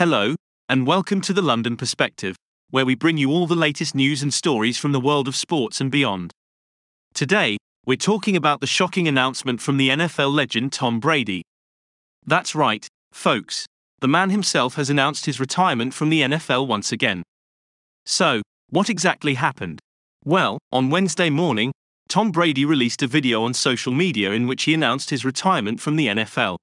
Hello, 0.00 0.34
and 0.66 0.86
welcome 0.86 1.20
to 1.20 1.34
the 1.34 1.42
London 1.42 1.76
Perspective, 1.76 2.34
where 2.70 2.86
we 2.86 2.94
bring 2.94 3.18
you 3.18 3.30
all 3.30 3.46
the 3.46 3.54
latest 3.54 3.94
news 3.94 4.22
and 4.22 4.32
stories 4.32 4.78
from 4.78 4.92
the 4.92 4.98
world 4.98 5.28
of 5.28 5.36
sports 5.36 5.78
and 5.78 5.90
beyond. 5.90 6.32
Today, 7.12 7.58
we're 7.84 7.98
talking 7.98 8.34
about 8.34 8.62
the 8.62 8.66
shocking 8.66 9.06
announcement 9.06 9.60
from 9.60 9.76
the 9.76 9.90
NFL 9.90 10.32
legend 10.32 10.72
Tom 10.72 11.00
Brady. 11.00 11.42
That's 12.24 12.54
right, 12.54 12.86
folks, 13.12 13.66
the 14.00 14.08
man 14.08 14.30
himself 14.30 14.76
has 14.76 14.88
announced 14.88 15.26
his 15.26 15.38
retirement 15.38 15.92
from 15.92 16.08
the 16.08 16.22
NFL 16.22 16.66
once 16.66 16.92
again. 16.92 17.22
So, 18.06 18.40
what 18.70 18.88
exactly 18.88 19.34
happened? 19.34 19.80
Well, 20.24 20.56
on 20.72 20.88
Wednesday 20.88 21.28
morning, 21.28 21.72
Tom 22.08 22.32
Brady 22.32 22.64
released 22.64 23.02
a 23.02 23.06
video 23.06 23.42
on 23.42 23.52
social 23.52 23.92
media 23.92 24.32
in 24.32 24.46
which 24.46 24.62
he 24.62 24.72
announced 24.72 25.10
his 25.10 25.26
retirement 25.26 25.78
from 25.78 25.96
the 25.96 26.06
NFL. 26.06 26.56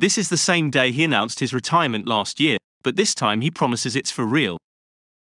This 0.00 0.16
is 0.16 0.30
the 0.30 0.38
same 0.38 0.70
day 0.70 0.92
he 0.92 1.04
announced 1.04 1.40
his 1.40 1.52
retirement 1.52 2.06
last 2.06 2.40
year, 2.40 2.56
but 2.82 2.96
this 2.96 3.14
time 3.14 3.42
he 3.42 3.50
promises 3.50 3.94
it's 3.94 4.10
for 4.10 4.24
real. 4.24 4.56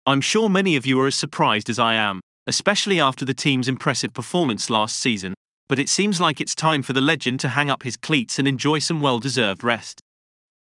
I'm 0.05 0.19
sure 0.19 0.49
many 0.49 0.75
of 0.75 0.85
you 0.85 0.99
are 0.99 1.07
as 1.07 1.15
surprised 1.15 1.69
as 1.69 1.79
I 1.79 1.93
am, 1.93 2.19
especially 2.47 2.99
after 2.99 3.23
the 3.23 3.33
team's 3.33 3.69
impressive 3.69 4.13
performance 4.13 4.69
last 4.69 4.97
season, 4.97 5.35
but 5.69 5.79
it 5.79 5.87
seems 5.87 6.19
like 6.19 6.41
it's 6.41 6.53
time 6.53 6.83
for 6.83 6.91
the 6.91 6.99
legend 6.99 7.39
to 7.39 7.47
hang 7.47 7.69
up 7.69 7.83
his 7.83 7.95
cleats 7.95 8.39
and 8.39 8.45
enjoy 8.45 8.79
some 8.79 8.99
well 8.99 9.19
deserved 9.19 9.63
rest. 9.63 10.01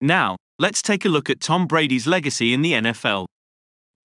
Now, 0.02 0.36
let's 0.58 0.82
take 0.82 1.06
a 1.06 1.08
look 1.08 1.30
at 1.30 1.40
Tom 1.40 1.66
Brady's 1.66 2.06
legacy 2.06 2.52
in 2.52 2.60
the 2.60 2.72
NFL. 2.72 3.24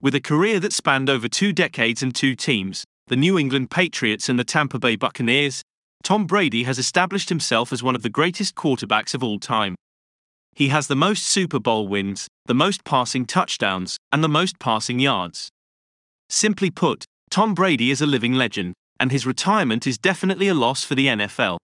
With 0.02 0.16
a 0.16 0.22
career 0.22 0.62
that 0.62 0.72
spanned 0.72 1.10
over 1.10 1.28
two 1.28 1.52
decades 1.52 2.02
and 2.02 2.16
two 2.16 2.38
teams, 2.38 2.86
the 3.08 3.18
New 3.18 3.38
England 3.38 3.70
Patriots 3.70 4.30
and 4.30 4.40
the 4.40 4.46
Tampa 4.46 4.80
Bay 4.80 4.96
Buccaneers, 4.96 5.62
Tom 6.04 6.26
Brady 6.26 6.64
has 6.64 6.78
established 6.78 7.30
himself 7.30 7.72
as 7.72 7.82
one 7.82 7.96
of 7.96 8.04
the 8.04 8.10
greatest 8.10 8.56
quarterbacks 8.56 9.14
of 9.14 9.24
all 9.24 9.40
time. 9.40 9.76
He 10.54 10.68
has 10.68 10.88
the 10.88 10.98
most 10.98 11.24
Super 11.24 11.60
Bowl 11.60 11.88
wins, 11.88 12.28
the 12.46 12.54
most 12.54 12.84
passing 12.84 13.26
touchdowns, 13.26 13.98
and 14.12 14.22
the 14.22 14.30
most 14.30 14.60
passing 14.60 15.00
yards. 15.00 15.50
Simply 16.30 16.70
put, 16.70 17.06
Tom 17.32 17.54
Brady 17.54 17.90
is 17.90 18.02
a 18.02 18.06
living 18.06 18.34
legend, 18.34 18.74
and 19.00 19.12
his 19.12 19.26
retirement 19.26 19.88
is 19.88 19.98
definitely 19.98 20.50
a 20.50 20.54
loss 20.54 20.84
for 20.84 20.94
the 20.94 21.08
NFL. 21.08 21.58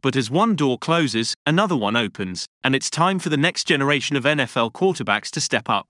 But 0.00 0.14
as 0.14 0.30
one 0.30 0.54
door 0.54 0.78
closes, 0.78 1.34
another 1.44 1.76
one 1.76 1.96
opens, 1.96 2.46
and 2.62 2.74
it's 2.74 2.88
time 2.88 3.18
for 3.18 3.30
the 3.30 3.36
next 3.36 3.64
generation 3.64 4.14
of 4.14 4.22
NFL 4.22 4.72
quarterbacks 4.72 5.30
to 5.30 5.40
step 5.40 5.68
up. 5.68 5.86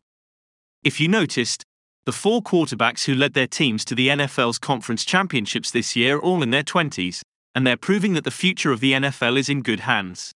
If 0.83 0.99
you 0.99 1.09
noticed, 1.09 1.63
the 2.07 2.13
four 2.13 2.41
quarterbacks 2.41 3.05
who 3.05 3.15
led 3.15 3.35
their 3.35 3.47
teams 3.47 3.85
to 3.85 3.95
the 3.95 4.09
NFL's 4.09 4.59
conference 4.59 5.05
championships 5.05 5.71
this 5.71 5.95
year 5.95 6.17
are 6.17 6.23
all 6.23 6.43
in 6.43 6.51
their 6.51 6.63
20s, 6.63 7.21
and 7.57 7.67
they're 7.67 7.77
proving 7.77 8.13
that 8.13 8.25
the 8.25 8.31
future 8.31 8.71
of 8.71 8.81
the 8.81 8.93
NFL 8.93 9.39
is 9.39 9.49
in 9.49 9.63
good 9.63 9.81
hands. 9.81 10.31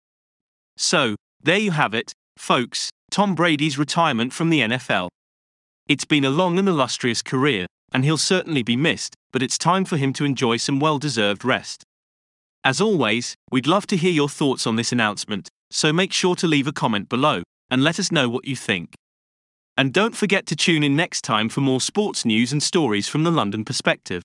So, 0.77 1.17
there 1.43 1.59
you 1.59 1.73
have 1.73 1.93
it, 1.93 2.13
folks 2.37 2.91
Tom 3.11 3.35
Brady's 3.35 3.79
retirement 3.79 4.33
from 4.33 4.51
the 4.51 4.61
NFL. 4.61 5.09
It's 5.89 6.05
been 6.05 6.25
a 6.25 6.31
long 6.31 6.59
and 6.59 6.69
illustrious 6.69 7.23
career, 7.23 7.67
and 7.93 8.05
he'll 8.05 8.19
certainly 8.19 8.63
be 8.63 8.77
missed, 8.77 9.15
but 9.33 9.43
it's 9.43 9.59
time 9.59 9.85
for 9.85 9.97
him 9.97 10.13
to 10.13 10.25
enjoy 10.25 10.59
some 10.59 10.79
well 10.79 10.99
deserved 10.99 11.45
rest. 11.45 11.83
As 12.63 12.81
always, 12.81 13.35
we'd 13.51 13.67
love 13.67 13.87
to 13.89 13.97
hear 13.97 14.13
your 14.13 14.29
thoughts 14.29 14.67
on 14.67 14.77
this 14.77 14.93
announcement, 14.93 15.49
so 15.71 15.93
make 15.93 16.13
sure 16.13 16.37
to 16.37 16.47
leave 16.47 16.69
a 16.69 16.73
comment 16.73 17.09
below 17.09 17.43
and 17.71 17.83
let 17.83 17.99
us 17.99 18.13
know 18.13 18.29
what 18.29 18.45
you 18.45 18.55
think. 18.55 18.95
And 19.77 19.93
don't 19.93 20.17
forget 20.17 20.47
to 20.47 20.57
tune 20.57 20.85
in 20.85 20.95
next 20.95 21.23
time 21.23 21.49
for 21.49 21.63
more 21.63 21.81
sports 21.81 22.25
news 22.25 22.53
and 22.53 22.63
stories 22.63 23.09
from 23.09 23.25
the 23.25 23.31
London 23.33 23.65
perspective. 23.65 24.23